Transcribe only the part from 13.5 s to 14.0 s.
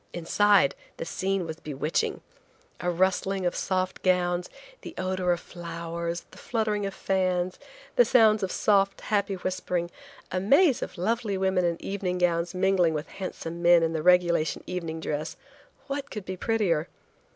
men in